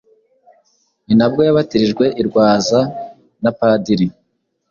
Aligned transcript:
Ni 1.05 1.13
nabwo 1.19 1.41
yabatirijwe 1.47 2.05
i 2.21 2.23
Rwaza 2.27 2.79
na 3.43 3.51
Padiri 3.57 4.07